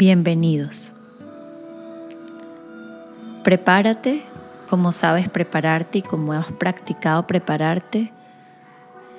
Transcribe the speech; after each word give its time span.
Bienvenidos. 0.00 0.92
Prepárate 3.44 4.22
como 4.70 4.92
sabes 4.92 5.28
prepararte 5.28 5.98
y 5.98 6.02
como 6.02 6.32
has 6.32 6.50
practicado 6.52 7.26
prepararte 7.26 8.10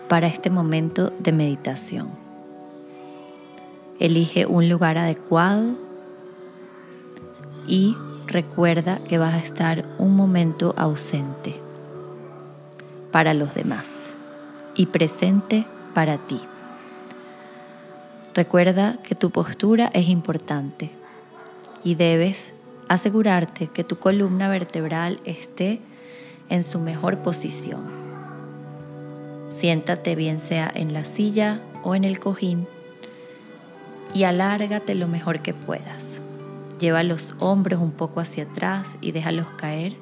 para 0.10 0.26
este 0.26 0.50
momento 0.50 1.14
de 1.20 1.34
meditación. 1.34 2.10
Elige 4.00 4.48
un 4.48 4.70
lugar 4.70 4.98
adecuado 4.98 5.76
y 7.68 7.96
recuerda 8.26 8.98
que 9.08 9.20
vas 9.20 9.36
a 9.36 9.40
estar 9.46 9.86
un 10.00 10.16
momento 10.16 10.74
ausente 10.78 11.62
para 13.12 13.36
los 13.36 13.54
demás 13.54 14.16
y 14.74 14.88
presente 14.88 15.68
para 15.94 16.18
ti. 16.18 16.42
Recuerda 18.34 18.96
que 19.04 19.14
tu 19.14 19.30
postura 19.30 19.90
es 19.94 20.08
importante 20.08 20.90
y 21.84 21.96
debes 21.96 22.54
asegurarte 22.88 23.68
que 23.68 23.84
tu 23.84 23.98
columna 23.98 24.48
vertebral 24.48 25.20
esté 25.26 25.82
en 26.48 26.64
su 26.64 26.80
mejor 26.80 27.18
posición. 27.20 27.82
Siéntate 29.50 30.16
bien 30.16 30.40
sea 30.40 30.72
en 30.74 30.94
la 30.94 31.04
silla 31.04 31.60
o 31.84 31.94
en 31.94 32.06
el 32.06 32.20
cojín 32.20 32.68
y 34.14 34.24
alárgate 34.24 34.96
lo 34.96 35.10
mejor 35.10 35.42
que 35.42 35.54
puedas. 35.54 36.22
Lleva 36.80 37.04
los 37.04 37.36
hombros 37.40 37.82
un 37.82 37.92
poco 37.92 38.22
hacia 38.22 38.44
atrás 38.44 38.98
y 39.02 39.12
déjalos 39.12 39.48
caer. 39.58 39.98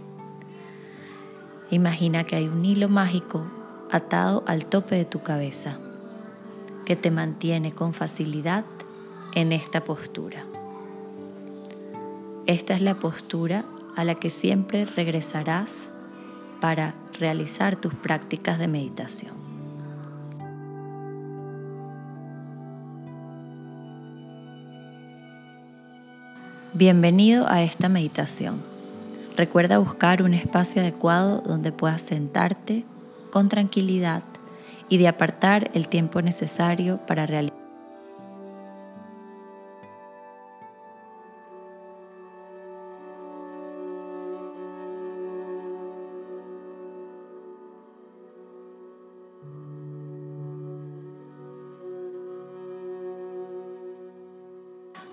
Imagina 1.72 2.26
que 2.26 2.36
hay 2.36 2.48
un 2.48 2.64
hilo 2.64 2.90
mágico 2.90 3.48
atado 3.90 4.44
al 4.46 4.68
tope 4.68 4.96
de 4.96 5.06
tu 5.06 5.24
cabeza 5.24 5.80
que 6.90 6.96
te 6.96 7.12
mantiene 7.12 7.72
con 7.72 7.94
facilidad 7.94 8.66
en 9.36 9.52
esta 9.52 9.84
postura. 9.84 10.44
Esta 12.48 12.74
es 12.74 12.82
la 12.82 12.96
postura 12.96 13.64
a 13.96 14.04
la 14.04 14.16
que 14.16 14.32
siempre 14.32 14.86
regresarás 14.86 15.92
para 16.60 16.96
realizar 17.20 17.76
tus 17.76 17.94
prácticas 17.94 18.58
de 18.58 18.68
meditación. 18.68 19.34
Bienvenido 26.74 27.48
a 27.48 27.62
esta 27.62 27.88
meditación. 27.88 28.64
Recuerda 29.38 29.78
buscar 29.78 30.24
un 30.24 30.34
espacio 30.34 30.82
adecuado 30.82 31.42
donde 31.42 31.72
puedas 31.72 32.02
sentarte 32.02 32.84
con 33.32 33.48
tranquilidad 33.48 34.24
y 34.90 34.98
de 34.98 35.08
apartar 35.08 35.70
el 35.74 35.88
tiempo 35.88 36.22
necesario 36.22 37.00
para 37.06 37.26
realizar. 37.26 37.58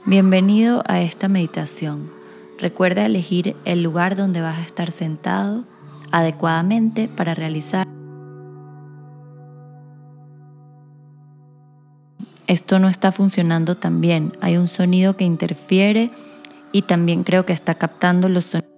Bienvenido 0.08 0.84
a 0.86 1.00
esta 1.00 1.26
meditación. 1.26 2.08
Recuerda 2.58 3.04
elegir 3.04 3.56
el 3.64 3.82
lugar 3.82 4.14
donde 4.14 4.40
vas 4.40 4.58
a 4.58 4.62
estar 4.62 4.92
sentado 4.92 5.64
adecuadamente 6.12 7.08
para 7.08 7.34
realizar 7.34 7.95
esto 12.56 12.78
no 12.78 12.88
está 12.88 13.12
funcionando 13.12 13.74
tan 13.74 14.00
bien. 14.00 14.32
Hay 14.40 14.56
un 14.56 14.66
sonido 14.66 15.14
que 15.14 15.24
interfiere 15.24 16.10
y 16.72 16.82
también 16.82 17.22
creo 17.22 17.44
que 17.44 17.52
está 17.52 17.74
captando 17.74 18.30
los 18.30 18.46
sonidos. 18.46 18.75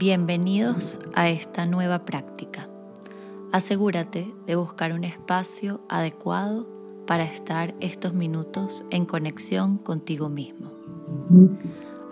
Bienvenidos 0.00 0.98
a 1.12 1.28
esta 1.28 1.66
nueva 1.66 2.06
práctica. 2.06 2.70
Asegúrate 3.52 4.32
de 4.46 4.56
buscar 4.56 4.94
un 4.94 5.04
espacio 5.04 5.82
adecuado 5.90 6.66
para 7.06 7.24
estar 7.24 7.74
estos 7.80 8.14
minutos 8.14 8.82
en 8.88 9.04
conexión 9.04 9.76
contigo 9.76 10.30
mismo. 10.30 10.72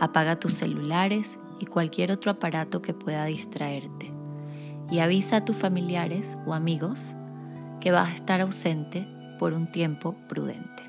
Apaga 0.01 0.39
tus 0.39 0.53
celulares 0.53 1.39
y 1.61 1.65
cualquier 1.65 2.13
otro 2.13 2.31
aparato 2.31 2.83
que 2.83 2.93
pueda 2.93 3.25
distraerte 3.25 4.13
y 4.91 4.99
avisa 4.99 5.37
a 5.37 5.45
tus 5.47 5.57
familiares 5.57 6.37
o 6.45 6.53
amigos 6.53 7.15
que 7.81 7.91
vas 7.91 8.11
a 8.11 8.15
estar 8.15 8.43
ausente 8.43 9.09
por 9.39 9.55
un 9.55 9.73
tiempo 9.73 10.15
prudente. 10.29 10.83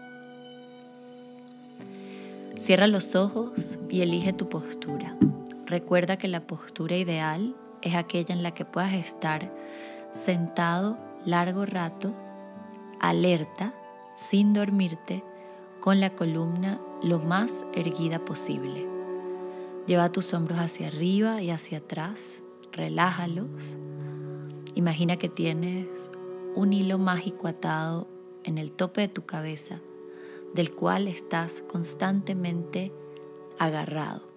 Cierra 2.57 2.87
los 2.87 3.15
ojos 3.15 3.79
y 3.89 4.01
elige 4.01 4.33
tu 4.33 4.49
postura. 4.49 5.15
Recuerda 5.69 6.17
que 6.17 6.27
la 6.27 6.47
postura 6.47 6.97
ideal 6.97 7.55
es 7.83 7.93
aquella 7.93 8.33
en 8.33 8.41
la 8.41 8.55
que 8.55 8.65
puedas 8.65 8.93
estar 8.93 9.53
sentado 10.13 10.97
largo 11.25 11.63
rato, 11.63 12.11
alerta, 12.99 13.75
sin 14.15 14.51
dormirte, 14.53 15.23
con 15.79 15.99
la 15.99 16.15
columna 16.15 16.81
lo 17.03 17.19
más 17.19 17.67
erguida 17.73 18.25
posible. 18.25 18.87
Lleva 19.85 20.11
tus 20.11 20.33
hombros 20.33 20.57
hacia 20.57 20.87
arriba 20.87 21.39
y 21.43 21.51
hacia 21.51 21.77
atrás, 21.77 22.41
relájalos. 22.71 23.77
Imagina 24.73 25.17
que 25.17 25.29
tienes 25.29 26.09
un 26.55 26.73
hilo 26.73 26.97
mágico 26.97 27.47
atado 27.47 28.07
en 28.43 28.57
el 28.57 28.71
tope 28.71 29.01
de 29.01 29.07
tu 29.07 29.27
cabeza, 29.27 29.81
del 30.55 30.71
cual 30.71 31.07
estás 31.07 31.63
constantemente 31.67 32.91
agarrado 33.59 34.28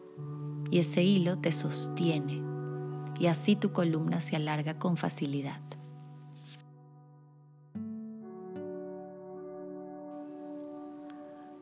y 0.73 0.79
ese 0.79 1.05
hilo 1.05 1.37
te 1.39 1.53
sostiene 1.53 2.43
y 3.21 3.27
así 3.27 3.57
tu 3.57 3.73
columna 3.73 4.21
se 4.21 4.37
alarga 4.37 4.79
con 4.79 4.97
facilidad. 4.97 5.61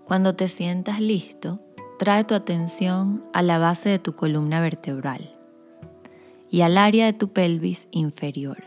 Cuando 0.04 0.36
te 0.36 0.46
sientas 0.46 1.00
listo, 1.00 1.60
trae 1.98 2.22
tu 2.22 2.34
atención 2.34 3.24
a 3.32 3.42
la 3.42 3.58
base 3.58 3.88
de 3.88 3.98
tu 3.98 4.14
columna 4.14 4.60
vertebral 4.60 5.36
y 6.48 6.60
al 6.60 6.78
área 6.78 7.06
de 7.06 7.12
tu 7.12 7.32
pelvis 7.32 7.88
inferior. 7.90 8.62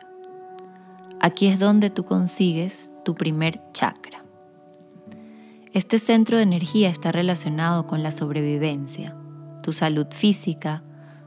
Aquí 1.21 1.47
es 1.47 1.57
donde 1.57 1.89
tú 1.89 2.03
consigues 2.03 2.91
tu 3.05 3.15
primer 3.15 3.61
chakra. 3.71 4.25
Este 5.71 5.99
centro 5.99 6.35
de 6.35 6.43
energía 6.43 6.89
está 6.89 7.13
relacionado 7.13 7.87
con 7.87 8.03
la 8.03 8.11
sobrevivencia, 8.11 9.17
tu 9.63 9.73
salud 9.73 10.05
física, 10.11 10.83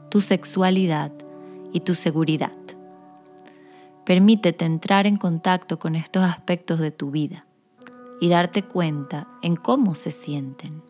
tu 0.09 0.21
sexualidad 0.21 1.11
y 1.73 1.81
tu 1.81 1.95
seguridad. 1.95 2.55
Permítete 4.05 4.63
entrar 4.63 5.05
en 5.05 5.17
contacto 5.17 5.79
con 5.79 5.97
estos 5.97 6.23
aspectos 6.23 6.79
de 6.79 6.91
tu 6.91 7.11
vida 7.11 7.45
y 8.21 8.29
darte 8.29 8.63
cuenta 8.63 9.27
en 9.41 9.57
cómo 9.57 9.95
se 9.95 10.11
sienten. 10.11 10.81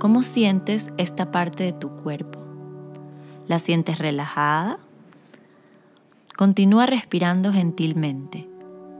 ¿Cómo 0.00 0.24
sientes 0.24 0.90
esta 0.96 1.30
parte 1.30 1.62
de 1.62 1.72
tu 1.72 1.90
cuerpo? 1.90 2.40
¿La 3.46 3.58
sientes 3.58 3.98
relajada? 3.98 4.78
Continúa 6.36 6.86
respirando 6.86 7.52
gentilmente, 7.52 8.48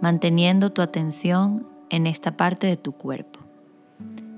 manteniendo 0.02 0.70
tu 0.70 0.82
atención 0.82 1.66
en 1.88 2.06
esta 2.06 2.36
parte 2.36 2.66
de 2.66 2.76
tu 2.76 2.92
cuerpo. 2.92 3.40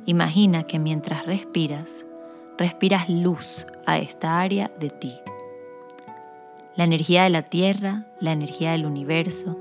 Imagina 0.07 0.63
que 0.63 0.79
mientras 0.79 1.27
respiras, 1.27 2.05
respiras 2.63 3.09
luz 3.09 3.67
a 3.87 3.99
esta 3.99 4.41
área 4.41 4.71
de 4.79 4.89
ti. 4.89 5.13
La 6.77 6.85
energía 6.85 7.25
de 7.25 7.31
la 7.31 7.43
tierra, 7.43 8.07
la 8.21 8.31
energía 8.31 8.71
del 8.71 8.87
universo, 8.87 9.59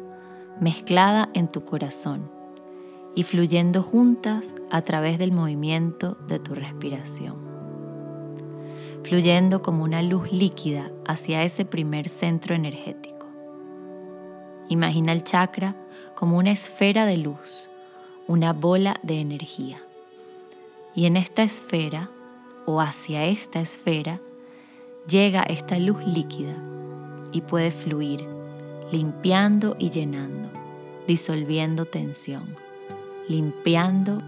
mezclada 0.59 1.29
en 1.33 1.47
tu 1.47 1.65
corazón 1.65 2.29
y 3.15 3.23
fluyendo 3.23 3.81
juntas 3.81 4.53
a 4.69 4.83
través 4.83 5.17
del 5.17 5.31
movimiento 5.31 6.15
de 6.27 6.37
tu 6.37 6.53
respiración. 6.53 7.35
Fluyendo 9.03 9.63
como 9.63 9.83
una 9.83 10.03
luz 10.03 10.31
líquida 10.31 10.91
hacia 11.07 11.43
ese 11.43 11.65
primer 11.65 12.07
centro 12.07 12.53
energético. 12.53 13.25
Imagina 14.69 15.11
el 15.11 15.23
chakra 15.23 15.75
como 16.13 16.37
una 16.37 16.51
esfera 16.51 17.07
de 17.07 17.17
luz 17.17 17.67
una 18.27 18.53
bola 18.53 18.99
de 19.03 19.19
energía. 19.19 19.81
Y 20.95 21.05
en 21.05 21.17
esta 21.17 21.43
esfera, 21.43 22.09
o 22.65 22.81
hacia 22.81 23.25
esta 23.25 23.59
esfera, 23.59 24.21
llega 25.07 25.43
esta 25.43 25.77
luz 25.79 25.97
líquida 26.05 26.55
y 27.31 27.41
puede 27.41 27.71
fluir, 27.71 28.25
limpiando 28.91 29.75
y 29.79 29.89
llenando, 29.89 30.49
disolviendo 31.07 31.85
tensión, 31.85 32.55
limpiando 33.27 34.21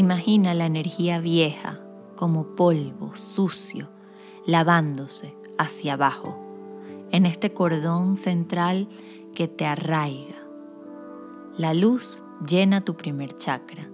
Imagina 0.00 0.54
la 0.54 0.66
energía 0.66 1.18
vieja 1.18 1.80
como 2.14 2.54
polvo 2.54 3.14
sucio 3.16 3.88
lavándose 4.46 5.34
hacia 5.58 5.94
abajo, 5.94 6.38
en 7.10 7.26
este 7.26 7.52
cordón 7.52 8.16
central 8.16 8.88
que 9.34 9.48
te 9.48 9.66
arraiga. 9.66 10.36
La 11.56 11.74
luz 11.74 12.22
llena 12.46 12.80
tu 12.80 12.96
primer 12.96 13.36
chakra, 13.36 13.88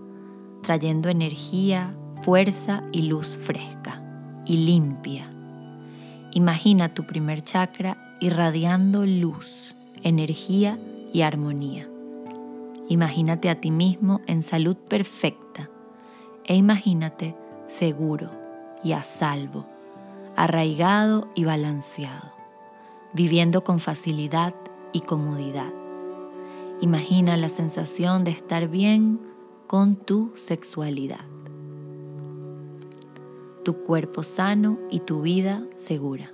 trayendo 0.63 1.09
energía, 1.09 1.95
fuerza 2.23 2.83
y 2.93 3.03
luz 3.03 3.39
fresca 3.41 4.03
y 4.45 4.59
limpia. 4.59 5.31
Imagina 6.33 6.95
tu 6.95 7.07
primer 7.07 7.43
chakra 7.43 8.17
irradiando 8.21 9.07
luz, 9.07 9.75
energía 10.03 10.79
y 11.13 11.23
armonía. 11.23 11.89
Imagínate 12.89 13.51
a 13.51 13.61
ti 13.61 13.71
mismo 13.71 14.21
en 14.27 14.43
salud 14.43 14.77
perfecta 14.77 15.71
e 16.45 16.55
imagínate 16.55 17.35
seguro 17.67 18.31
y 18.85 18.93
a 18.93 19.03
salvo 19.03 19.67
arraigado 20.37 21.29
y 21.35 21.45
balanceado, 21.45 22.31
viviendo 23.15 23.65
con 23.65 23.81
facilidad 23.81 24.55
y 24.93 25.01
comodidad. 25.01 25.73
Imagina 26.81 27.37
la 27.37 27.49
sensación 27.49 28.25
de 28.25 28.31
estar 28.31 28.69
bien 28.69 29.21
con 29.67 29.97
tu 29.97 30.33
sexualidad, 30.37 31.25
tu 33.65 33.79
cuerpo 33.83 34.23
sano 34.23 34.79
y 34.91 35.01
tu 35.01 35.23
vida 35.23 35.65
segura. 35.77 36.33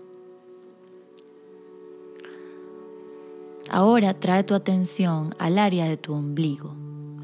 Ahora 3.70 4.14
trae 4.14 4.44
tu 4.44 4.54
atención 4.54 5.34
al 5.38 5.58
área 5.58 5.86
de 5.86 5.96
tu 5.96 6.12
ombligo, 6.12 6.74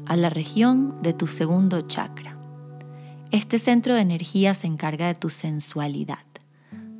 a 0.05 0.15
la 0.15 0.29
región 0.29 1.01
de 1.01 1.13
tu 1.13 1.27
segundo 1.27 1.81
chakra. 1.81 2.37
Este 3.31 3.59
centro 3.59 3.93
de 3.93 4.01
energía 4.01 4.55
se 4.55 4.65
encarga 4.65 5.07
de 5.07 5.15
tu 5.15 5.29
sensualidad 5.29 6.19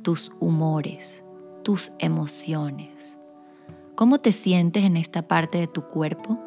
tus 0.02 0.32
humores, 0.40 1.22
tus 1.62 1.92
emociones. 1.98 3.18
¿Cómo 4.00 4.18
te 4.18 4.32
sientes 4.32 4.84
en 4.84 4.96
esta 4.96 5.28
parte 5.28 5.58
de 5.58 5.66
tu 5.66 5.82
cuerpo? 5.82 6.38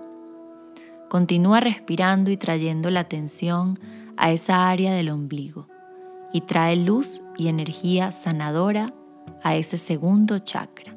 Continúa 1.08 1.60
respirando 1.60 2.32
y 2.32 2.38
trayendo 2.38 2.90
la 2.90 3.02
atención 3.02 3.78
a 4.18 4.32
esa 4.32 4.68
área 4.70 4.92
del 4.92 5.12
ombligo 5.12 5.68
y 6.34 6.42
trae 6.42 6.76
luz 6.76 7.22
y 7.38 7.50
energía 7.50 8.12
sanadora 8.12 8.96
a 9.44 9.56
ese 9.56 9.78
segundo 9.78 10.40
chakra. 10.40 10.96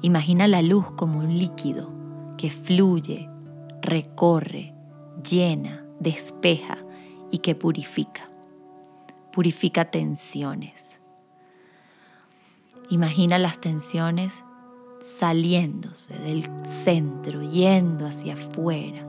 Imagina 0.00 0.46
la 0.46 0.62
luz 0.62 0.92
como 0.92 1.18
un 1.18 1.36
líquido 1.36 1.90
que 2.38 2.48
fluye, 2.48 3.28
recorre, 3.80 4.76
llena, 5.28 5.84
despeja 5.98 6.78
y 7.32 7.38
que 7.38 7.56
purifica. 7.56 8.30
Purifica 9.32 9.90
tensiones 9.90 11.00
Imagina 12.90 13.38
las 13.38 13.60
tensiones 13.60 14.44
saliéndose 15.04 16.14
del 16.14 16.44
centro, 16.64 17.42
yendo 17.42 18.06
hacia 18.06 18.34
afuera 18.34 19.06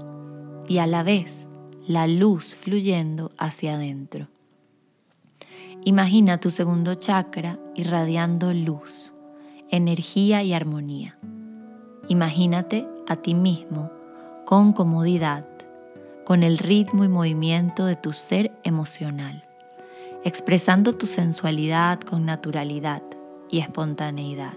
y 0.67 0.77
a 0.77 0.87
la 0.87 1.03
vez 1.03 1.47
la 1.87 2.07
luz 2.07 2.55
fluyendo 2.55 3.31
hacia 3.37 3.75
adentro. 3.75 4.27
Imagina 5.85 6.39
tu 6.39 6.49
segundo 6.49 6.95
chakra 6.95 7.59
irradiando 7.75 8.53
luz, 8.53 9.11
energía 9.69 10.43
y 10.43 10.53
armonía. 10.53 11.17
Imagínate 12.07 12.87
a 13.07 13.17
ti 13.17 13.33
mismo 13.33 13.91
con 14.45 14.71
comodidad, 14.71 15.45
con 16.25 16.43
el 16.43 16.57
ritmo 16.57 17.03
y 17.03 17.09
movimiento 17.09 17.85
de 17.85 17.97
tu 17.97 18.13
ser 18.13 18.53
emocional, 18.63 19.43
expresando 20.23 20.95
tu 20.95 21.05
sensualidad 21.05 21.99
con 21.99 22.25
naturalidad 22.25 23.03
y 23.49 23.59
espontaneidad, 23.59 24.53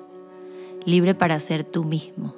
libre 0.87 1.15
para 1.15 1.39
ser 1.41 1.65
tú 1.65 1.85
mismo. 1.85 2.35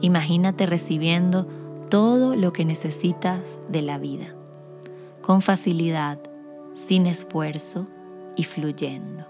Imagínate 0.00 0.66
recibiendo 0.66 1.46
todo 1.88 2.36
lo 2.36 2.52
que 2.52 2.64
necesitas 2.64 3.58
de 3.68 3.82
la 3.82 3.98
vida, 3.98 4.34
con 5.22 5.42
facilidad, 5.42 6.18
sin 6.74 7.06
esfuerzo 7.06 7.86
y 8.36 8.44
fluyendo. 8.44 9.26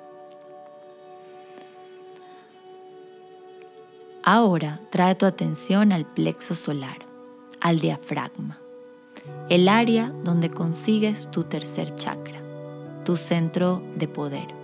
Ahora 4.25 4.81
trae 4.91 5.15
tu 5.15 5.27
atención 5.27 5.93
al 5.93 6.07
plexo 6.07 6.55
solar, 6.55 6.99
al 7.61 7.81
diafragma, 7.81 8.61
el 9.49 9.69
área 9.69 10.13
donde 10.25 10.51
consigues 10.51 11.31
tu 11.31 11.45
tercer 11.45 11.97
chakra, 11.97 12.41
tu 13.05 13.17
centro 13.17 13.83
de 13.97 14.09
poder. 14.09 14.62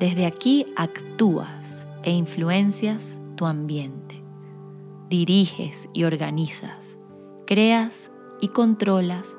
Desde 0.00 0.24
aquí 0.24 0.64
actúas 0.76 1.84
e 2.04 2.10
influencias 2.10 3.18
tu 3.36 3.44
ambiente. 3.44 4.24
Diriges 5.10 5.90
y 5.92 6.04
organizas, 6.04 6.96
creas 7.46 8.10
y 8.40 8.48
controlas 8.48 9.36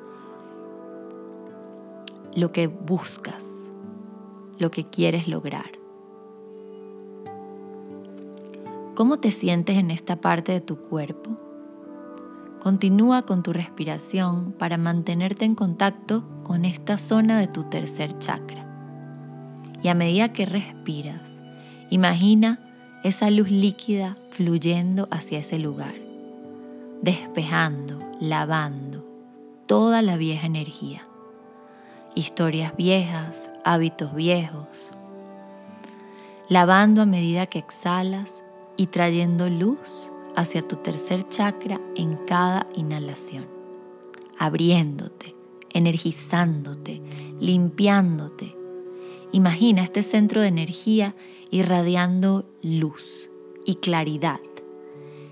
lo 2.35 2.51
que 2.51 2.67
buscas, 2.67 3.43
lo 4.59 4.69
que 4.69 4.85
quieres 4.85 5.27
lograr. 5.27 5.71
¿Cómo 8.93 9.17
te 9.17 9.31
sientes 9.31 9.77
en 9.77 9.89
esta 9.89 10.21
parte 10.21 10.51
de 10.51 10.61
tu 10.61 10.77
cuerpo? 10.77 11.31
Continúa 12.61 13.23
con 13.23 13.41
tu 13.41 13.51
respiración 13.51 14.51
para 14.51 14.77
mantenerte 14.77 15.43
en 15.43 15.55
contacto 15.55 16.23
con 16.43 16.65
esta 16.65 16.99
zona 16.99 17.39
de 17.39 17.47
tu 17.47 17.63
tercer 17.63 18.19
chakra. 18.19 18.70
Y 19.83 19.88
a 19.88 19.93
medida 19.93 20.31
que 20.31 20.45
respiras, 20.45 21.39
imagina 21.89 22.59
esa 23.03 23.31
luz 23.31 23.50
líquida 23.50 24.15
fluyendo 24.31 25.07
hacia 25.11 25.39
ese 25.39 25.57
lugar, 25.57 25.95
despejando, 27.01 28.00
lavando 28.19 29.03
toda 29.65 30.01
la 30.01 30.17
vieja 30.17 30.45
energía, 30.45 31.01
historias 32.13 32.75
viejas, 32.75 33.50
hábitos 33.63 34.13
viejos, 34.13 34.67
lavando 36.47 37.01
a 37.01 37.05
medida 37.05 37.45
que 37.45 37.59
exhalas 37.59 38.43
y 38.77 38.88
trayendo 38.88 39.50
luz 39.50 40.11
hacia 40.35 40.61
tu 40.61 40.75
tercer 40.75 41.27
chakra 41.29 41.79
en 41.95 42.17
cada 42.27 42.67
inhalación, 42.75 43.45
abriéndote, 44.38 45.35
energizándote, 45.69 47.01
limpiándote. 47.39 48.60
Imagina 49.33 49.83
este 49.83 50.03
centro 50.03 50.41
de 50.41 50.47
energía 50.47 51.15
irradiando 51.51 52.45
luz 52.61 53.29
y 53.65 53.75
claridad 53.75 54.41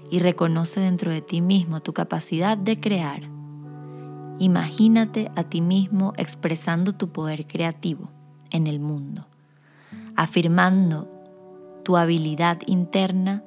y 0.09 0.19
reconoce 0.19 0.79
dentro 0.79 1.11
de 1.11 1.21
ti 1.21 1.41
mismo 1.41 1.81
tu 1.81 1.91
capacidad 1.91 2.57
de 2.57 2.79
crear. 2.79 3.23
Imagínate 4.39 5.29
a 5.35 5.43
ti 5.43 5.59
mismo 5.59 6.13
expresando 6.15 6.93
tu 6.93 7.09
poder 7.09 7.45
creativo 7.45 8.09
en 8.51 8.67
el 8.67 8.79
mundo, 8.79 9.27
afirmando 10.15 11.09
tu 11.83 11.97
habilidad 11.97 12.59
interna 12.67 13.43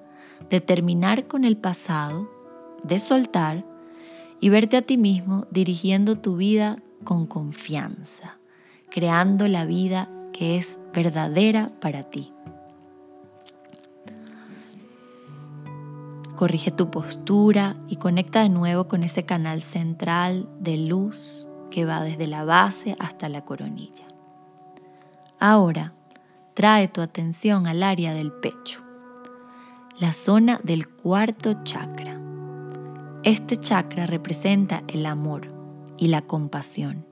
de 0.51 0.61
terminar 0.61 1.27
con 1.29 1.45
el 1.45 1.57
pasado, 1.57 2.29
de 2.85 2.99
soltar 2.99 3.65
y 4.39 4.51
verte 4.51 4.77
a 4.77 4.83
ti 4.83 4.99
mismo 4.99 5.47
dirigiendo 5.51 6.19
tu 6.19 6.37
vida 6.37 6.77
con 7.05 7.27
confianza, 7.27 8.37
creando 8.91 9.49
la 9.49 9.65
vida 9.65 10.11
que 10.33 10.57
es 10.59 10.79
verdadera 10.93 11.71
para 11.81 12.05
ti. 12.05 12.33
Corrige 16.37 16.71
tu 16.71 16.91
postura 16.91 17.77
y 17.89 17.97
conecta 17.97 18.41
de 18.43 18.49
nuevo 18.49 18.89
con 18.89 19.05
ese 19.05 19.25
canal 19.25 19.63
central 19.63 20.49
de 20.59 20.77
luz 20.77 21.47
que 21.71 21.85
va 21.85 22.03
desde 22.03 22.27
la 22.27 22.45
base 22.45 22.97
hasta 22.99 23.29
la 23.29 23.45
coronilla. 23.45 24.05
Ahora, 25.39 25.93
trae 26.55 26.89
tu 26.89 27.01
atención 27.01 27.67
al 27.67 27.83
área 27.83 28.15
del 28.15 28.33
pecho, 28.33 28.81
la 29.99 30.13
zona 30.13 30.61
del 30.63 30.89
cuarto 30.89 31.63
chakra. 31.65 32.21
Este 33.23 33.57
chakra 33.57 34.07
representa 34.07 34.83
el 34.89 35.07
amor 35.07 35.53
y 35.97 36.09
la 36.09 36.23
compasión, 36.23 37.07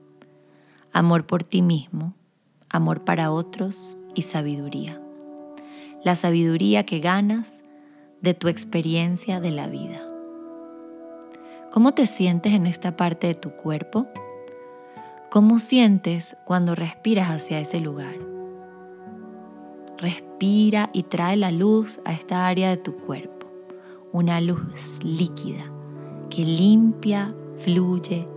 amor 0.91 1.25
por 1.25 1.43
ti 1.43 1.61
mismo, 1.61 2.15
amor 2.71 3.03
para 3.03 3.31
otros 3.31 3.97
y 4.15 4.23
sabiduría. 4.23 5.01
La 6.03 6.15
sabiduría 6.15 6.85
que 6.85 6.99
ganas 6.99 7.51
de 8.21 8.33
tu 8.33 8.47
experiencia 8.47 9.39
de 9.39 9.51
la 9.51 9.67
vida. 9.67 10.01
¿Cómo 11.71 11.93
te 11.93 12.05
sientes 12.05 12.53
en 12.53 12.67
esta 12.67 12.97
parte 12.97 13.27
de 13.27 13.35
tu 13.35 13.51
cuerpo? 13.51 14.07
¿Cómo 15.29 15.59
sientes 15.59 16.35
cuando 16.45 16.75
respiras 16.75 17.29
hacia 17.29 17.59
ese 17.59 17.79
lugar? 17.79 18.15
Respira 19.97 20.89
y 20.93 21.03
trae 21.03 21.37
la 21.37 21.51
luz 21.51 22.01
a 22.05 22.13
esta 22.13 22.47
área 22.47 22.69
de 22.69 22.77
tu 22.77 22.97
cuerpo, 22.97 23.47
una 24.11 24.41
luz 24.41 24.99
líquida 25.03 25.71
que 26.29 26.43
limpia, 26.43 27.35
fluye, 27.57 28.27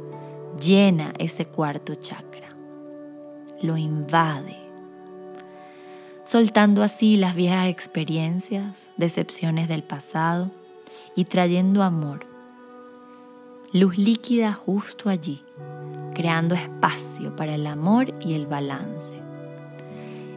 llena 0.60 1.14
ese 1.18 1.46
cuarto 1.46 1.94
chakra, 1.94 2.43
lo 3.64 3.78
invade, 3.78 4.59
soltando 6.23 6.83
así 6.83 7.16
las 7.16 7.35
viejas 7.35 7.68
experiencias, 7.68 8.88
decepciones 8.99 9.68
del 9.68 9.83
pasado 9.83 10.50
y 11.16 11.25
trayendo 11.25 11.83
amor, 11.83 12.26
luz 13.73 13.97
líquida 13.97 14.52
justo 14.52 15.09
allí, 15.09 15.42
creando 16.14 16.54
espacio 16.54 17.35
para 17.37 17.54
el 17.54 17.66
amor 17.66 18.12
y 18.21 18.35
el 18.35 18.47
balance. 18.47 19.18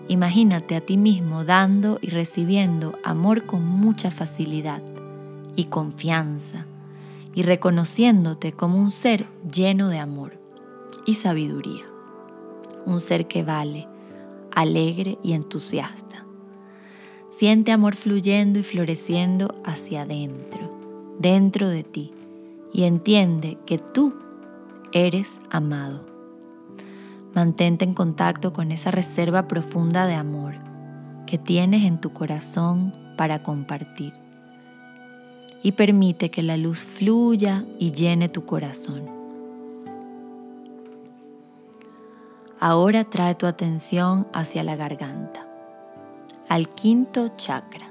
Imagínate 0.07 0.77
a 0.77 0.81
ti 0.81 0.95
mismo 0.95 1.43
dando 1.43 1.99
y 2.01 2.11
recibiendo 2.11 2.97
amor 3.03 3.45
con 3.45 3.65
mucha 3.65 4.09
facilidad 4.09 4.81
y 5.57 5.65
confianza 5.65 6.65
y 7.35 7.41
reconociéndote 7.41 8.53
como 8.53 8.79
un 8.79 8.89
ser 8.89 9.27
lleno 9.51 9.89
de 9.89 9.99
amor 9.99 10.39
y 11.05 11.15
sabiduría. 11.15 11.96
Un 12.87 13.01
ser 13.01 13.27
que 13.27 13.43
vale, 13.43 13.85
alegre 14.55 15.17
y 15.21 15.33
entusiasta. 15.33 16.25
Siente 17.27 17.73
amor 17.73 17.97
fluyendo 17.97 18.59
y 18.59 18.63
floreciendo 18.63 19.53
hacia 19.65 20.03
adentro, 20.03 20.71
dentro 21.19 21.67
de 21.67 21.83
ti, 21.83 22.13
y 22.71 22.83
entiende 22.83 23.57
que 23.65 23.77
tú 23.77 24.13
eres 24.93 25.33
amado. 25.49 26.05
Mantente 27.35 27.83
en 27.83 27.93
contacto 27.93 28.53
con 28.53 28.71
esa 28.71 28.89
reserva 28.89 29.49
profunda 29.49 30.05
de 30.05 30.15
amor 30.15 30.55
que 31.25 31.37
tienes 31.37 31.83
en 31.83 31.99
tu 31.99 32.13
corazón 32.13 32.93
para 33.17 33.43
compartir. 33.43 34.13
Y 35.61 35.73
permite 35.73 36.31
que 36.31 36.41
la 36.41 36.55
luz 36.55 36.85
fluya 36.85 37.65
y 37.79 37.91
llene 37.91 38.29
tu 38.29 38.45
corazón. 38.45 39.16
Ahora 42.59 43.03
trae 43.03 43.35
tu 43.35 43.45
atención 43.45 44.25
hacia 44.33 44.63
la 44.63 44.75
garganta, 44.75 45.47
al 46.49 46.69
quinto 46.69 47.29
chakra. 47.37 47.87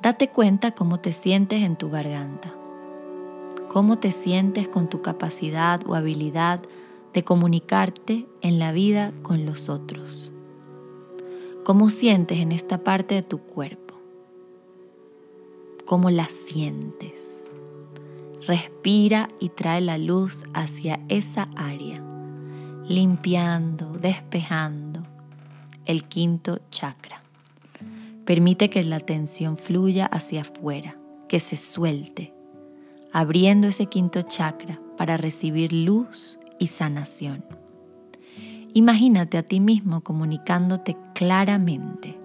Date 0.00 0.28
cuenta 0.28 0.70
cómo 0.70 1.00
te 1.00 1.12
sientes 1.12 1.62
en 1.62 1.76
tu 1.76 1.90
garganta, 1.90 2.54
cómo 3.68 3.98
te 3.98 4.12
sientes 4.12 4.66
con 4.68 4.88
tu 4.88 5.02
capacidad 5.02 5.80
o 5.86 5.94
habilidad 5.94 6.62
de 7.12 7.22
comunicarte 7.22 8.26
en 8.40 8.58
la 8.58 8.72
vida 8.72 9.12
con 9.22 9.44
los 9.44 9.68
otros. 9.68 10.32
¿Cómo 11.64 11.90
sientes 11.90 12.38
en 12.38 12.50
esta 12.50 12.78
parte 12.78 13.14
de 13.14 13.22
tu 13.22 13.40
cuerpo? 13.40 13.94
¿Cómo 15.84 16.08
la 16.08 16.30
sientes? 16.30 17.44
Respira 18.46 19.28
y 19.38 19.50
trae 19.50 19.82
la 19.82 19.98
luz 19.98 20.46
hacia 20.54 21.00
esa 21.10 21.50
área, 21.56 22.02
limpiando, 22.88 23.92
despejando 23.98 25.02
el 25.84 26.04
quinto 26.04 26.60
chakra. 26.70 27.22
Permite 28.24 28.70
que 28.70 28.82
la 28.82 29.00
tensión 29.00 29.56
fluya 29.56 30.06
hacia 30.06 30.42
afuera, 30.42 30.96
que 31.28 31.38
se 31.38 31.56
suelte, 31.56 32.34
abriendo 33.12 33.68
ese 33.68 33.86
quinto 33.86 34.22
chakra 34.22 34.78
para 34.96 35.16
recibir 35.16 35.72
luz 35.72 36.38
y 36.58 36.68
sanación. 36.68 37.44
Imagínate 38.74 39.38
a 39.38 39.42
ti 39.42 39.60
mismo 39.60 40.02
comunicándote 40.02 40.96
claramente, 41.14 42.18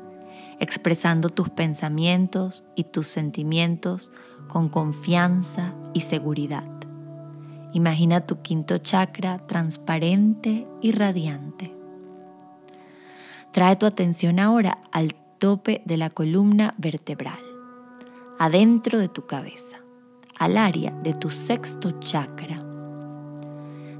expresando 0.60 1.30
tus 1.30 1.50
pensamientos 1.50 2.64
y 2.76 2.86
tus 2.86 3.08
sentimientos 3.08 4.12
con 4.48 4.70
confianza 4.70 5.74
y 5.94 6.02
seguridad. 6.02 6.73
Imagina 7.74 8.22
tu 8.22 8.42
quinto 8.42 8.78
chakra 8.78 9.40
transparente 9.48 10.68
y 10.82 10.92
radiante. 10.92 11.74
Trae 13.52 13.76
tu 13.76 13.86
atención 13.86 14.40
ahora 14.40 14.80
al 14.92 15.16
tope 15.40 15.82
de 15.86 15.98
la 15.98 16.10
columna 16.10 16.76
vertebral, 16.78 17.40
adentro 18.40 19.00
de 19.00 19.10
tu 19.10 19.26
cabeza, 19.26 19.78
al 20.38 20.58
área 20.58 20.92
de 20.92 21.14
tu 21.14 21.30
sexto 21.30 22.00
chakra 22.00 22.64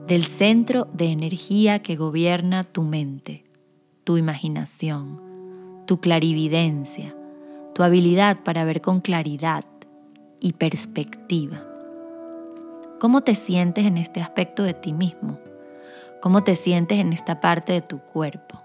del 0.08 0.26
centro 0.26 0.88
de 0.94 1.06
energía 1.06 1.80
que 1.80 1.96
gobierna 1.96 2.66
tu 2.66 2.84
mente, 2.84 3.46
tu 4.04 4.18
imaginación, 4.18 5.22
tu 5.86 6.02
clarividencia, 6.02 7.16
tu 7.74 7.84
habilidad 7.84 8.44
para 8.44 8.66
ver 8.66 8.82
con 8.82 9.00
claridad 9.00 9.66
y 10.42 10.54
perspectiva. 10.54 11.64
¿Cómo 13.04 13.20
te 13.20 13.36
sientes 13.36 13.86
en 13.86 13.98
este 13.98 14.22
aspecto 14.22 14.64
de 14.64 14.74
ti 14.74 14.94
mismo? 14.94 15.38
¿Cómo 16.22 16.46
te 16.46 16.56
sientes 16.56 17.00
en 17.00 17.12
esta 17.12 17.42
parte 17.42 17.74
de 17.74 17.82
tu 17.82 18.00
cuerpo? 18.00 18.62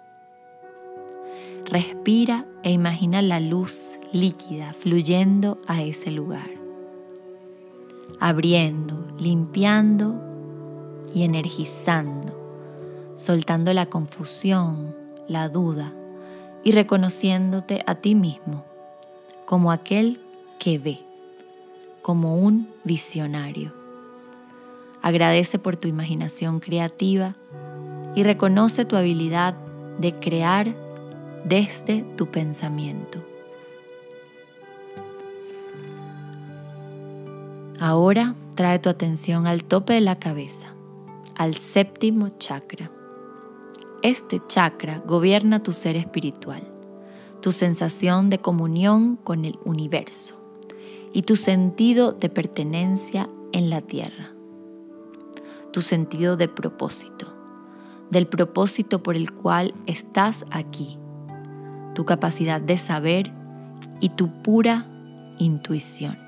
Respira 1.65 2.47
e 2.63 2.71
imagina 2.71 3.21
la 3.21 3.41
luz 3.41 3.99
líquida 4.13 4.75
fluyendo 4.75 5.59
a 5.67 5.83
ese 5.83 6.13
lugar, 6.13 6.49
abriendo, 8.21 9.09
limpiando 9.19 10.23
y 11.13 11.25
energizando, 11.25 13.13
soltando 13.17 13.73
la 13.73 13.87
confusión, 13.87 14.95
la 15.27 15.49
duda 15.49 15.93
y 16.63 16.71
reconociéndote 16.71 17.83
a 17.87 17.97
ti 17.97 18.15
mismo 18.15 18.65
como 19.47 19.73
aquel 19.73 20.21
que 20.61 20.79
ve, 20.79 21.01
como 22.03 22.37
un 22.37 22.69
visionario. 22.85 23.78
Agradece 25.09 25.59
por 25.59 25.79
tu 25.79 25.89
imaginación 25.89 26.61
creativa 26.61 27.35
y 28.15 28.25
reconoce 28.25 28.85
tu 28.85 28.95
habilidad 28.95 29.55
de 29.99 30.13
crear 30.13 30.75
desde 31.47 32.03
tu 32.19 32.27
pensamiento. 32.27 33.19
Ahora 37.81 38.35
trae 38.55 38.81
tu 38.81 38.91
atención 38.91 39.47
al 39.47 39.65
tope 39.65 39.95
de 39.95 40.03
la 40.03 40.19
cabeza 40.19 40.75
al 41.37 41.55
séptimo 41.55 42.29
chakra. 42.39 42.91
Este 44.03 44.43
chakra 44.47 45.03
gobierna 45.07 45.63
tu 45.63 45.73
ser 45.73 45.97
espiritual, 45.97 46.61
tu 47.41 47.53
sensación 47.53 48.29
de 48.29 48.41
comunión 48.41 49.17
con 49.17 49.47
el 49.47 49.59
universo 49.65 50.35
y 51.15 51.23
tu 51.23 51.37
sentido 51.37 52.13
de 52.13 52.29
pertenencia 52.29 53.31
en 53.53 53.71
la 53.71 53.81
tierra. 53.81 54.35
Tu 55.73 55.83
sentido 55.83 56.37
de 56.37 56.49
propósito, 56.49 57.35
del 58.11 58.27
propósito 58.27 59.03
por 59.03 59.17
el 59.17 59.33
cual 59.33 59.75
estás 59.87 60.45
aquí, 60.51 60.99
tu 61.95 62.05
capacidad 62.05 62.61
de 62.61 62.77
saber 62.77 63.33
y 64.01 64.11
tu 64.11 64.43
pura 64.43 64.87
intuición. 65.39 66.19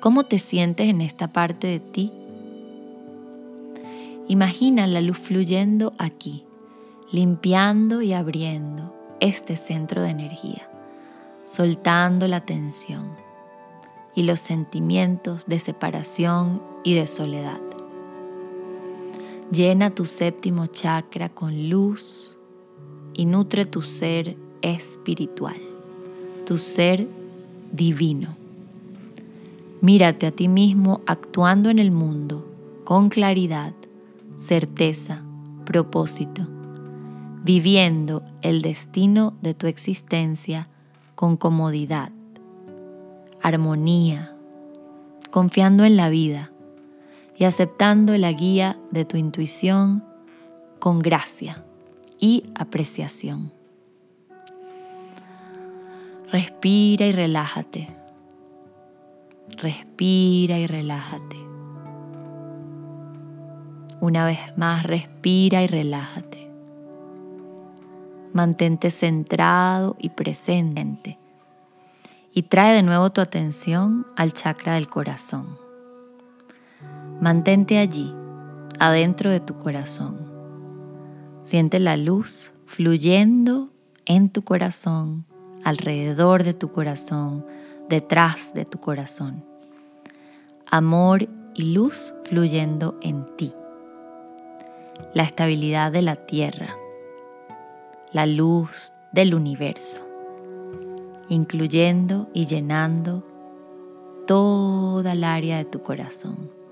¿Cómo 0.00 0.24
te 0.24 0.38
sientes 0.38 0.88
en 0.88 1.00
esta 1.00 1.32
parte 1.32 1.66
de 1.66 1.80
ti? 1.80 2.12
Imagina 4.28 4.86
la 4.86 5.00
luz 5.00 5.18
fluyendo 5.18 5.94
aquí, 5.98 6.44
limpiando 7.10 8.02
y 8.02 8.12
abriendo 8.12 8.94
este 9.20 9.56
centro 9.56 10.02
de 10.02 10.10
energía, 10.10 10.68
soltando 11.46 12.28
la 12.28 12.40
tensión 12.40 13.12
y 14.14 14.24
los 14.24 14.40
sentimientos 14.40 15.46
de 15.46 15.58
separación 15.58 16.62
y 16.84 16.94
de 16.94 17.06
soledad. 17.06 17.63
Llena 19.52 19.90
tu 19.90 20.06
séptimo 20.06 20.66
chakra 20.66 21.28
con 21.28 21.68
luz 21.68 22.34
y 23.12 23.26
nutre 23.26 23.66
tu 23.66 23.82
ser 23.82 24.36
espiritual, 24.62 25.60
tu 26.46 26.56
ser 26.56 27.06
divino. 27.70 28.36
Mírate 29.82 30.26
a 30.26 30.30
ti 30.30 30.48
mismo 30.48 31.02
actuando 31.06 31.68
en 31.68 31.78
el 31.78 31.90
mundo 31.90 32.48
con 32.84 33.10
claridad, 33.10 33.74
certeza, 34.38 35.22
propósito, 35.66 36.48
viviendo 37.44 38.22
el 38.40 38.62
destino 38.62 39.34
de 39.42 39.52
tu 39.52 39.66
existencia 39.66 40.68
con 41.14 41.36
comodidad, 41.36 42.12
armonía, 43.42 44.34
confiando 45.30 45.84
en 45.84 45.96
la 45.96 46.08
vida 46.08 46.50
y 47.36 47.44
aceptando 47.44 48.16
la 48.16 48.32
guía 48.32 48.78
de 48.90 49.04
tu 49.04 49.16
intuición 49.16 50.04
con 50.78 50.98
gracia 50.98 51.64
y 52.18 52.44
apreciación. 52.54 53.52
Respira 56.30 57.06
y 57.06 57.12
relájate. 57.12 57.88
Respira 59.56 60.58
y 60.58 60.66
relájate. 60.66 61.36
Una 64.00 64.26
vez 64.26 64.38
más, 64.56 64.84
respira 64.84 65.62
y 65.62 65.66
relájate. 65.66 66.50
Mantente 68.32 68.90
centrado 68.90 69.96
y 69.98 70.10
presente. 70.10 71.18
Y 72.32 72.42
trae 72.42 72.74
de 72.74 72.82
nuevo 72.82 73.10
tu 73.10 73.20
atención 73.20 74.04
al 74.16 74.32
chakra 74.32 74.74
del 74.74 74.88
corazón. 74.88 75.63
Mantente 77.24 77.78
allí, 77.78 78.14
adentro 78.78 79.30
de 79.30 79.40
tu 79.40 79.56
corazón. 79.56 80.30
Siente 81.44 81.80
la 81.80 81.96
luz 81.96 82.52
fluyendo 82.66 83.70
en 84.04 84.28
tu 84.28 84.42
corazón, 84.42 85.24
alrededor 85.64 86.44
de 86.44 86.52
tu 86.52 86.70
corazón, 86.70 87.46
detrás 87.88 88.52
de 88.52 88.66
tu 88.66 88.78
corazón. 88.78 89.42
Amor 90.70 91.26
y 91.54 91.72
luz 91.72 92.12
fluyendo 92.24 92.98
en 93.00 93.24
ti. 93.36 93.54
La 95.14 95.22
estabilidad 95.22 95.92
de 95.92 96.02
la 96.02 96.16
tierra. 96.16 96.76
La 98.12 98.26
luz 98.26 98.92
del 99.12 99.34
universo. 99.34 100.06
Incluyendo 101.30 102.28
y 102.34 102.44
llenando 102.44 103.24
toda 104.26 105.12
el 105.12 105.24
área 105.24 105.56
de 105.56 105.64
tu 105.64 105.82
corazón. 105.82 106.63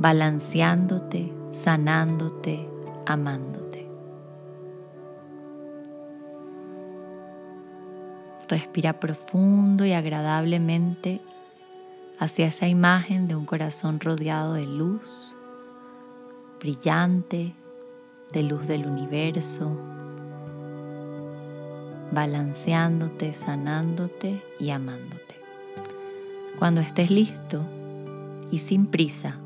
Balanceándote, 0.00 1.32
sanándote, 1.50 2.68
amándote. 3.06 3.88
Respira 8.48 9.00
profundo 9.00 9.84
y 9.84 9.92
agradablemente 9.92 11.20
hacia 12.18 12.46
esa 12.46 12.68
imagen 12.68 13.28
de 13.28 13.36
un 13.36 13.44
corazón 13.44 14.00
rodeado 14.00 14.54
de 14.54 14.66
luz, 14.66 15.34
brillante, 16.60 17.54
de 18.32 18.42
luz 18.42 18.66
del 18.66 18.86
universo, 18.86 19.76
balanceándote, 22.12 23.34
sanándote 23.34 24.42
y 24.58 24.70
amándote. 24.70 25.36
Cuando 26.58 26.80
estés 26.80 27.10
listo 27.10 27.64
y 28.50 28.58
sin 28.58 28.86
prisa, 28.86 29.36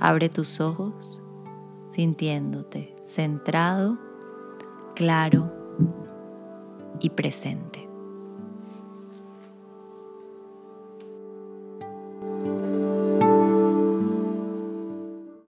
abre 0.00 0.28
tus 0.28 0.60
ojos 0.60 1.22
sintiéndote 1.88 2.94
centrado, 3.06 3.96
claro 4.94 5.52
y 7.00 7.10
presente. 7.10 7.85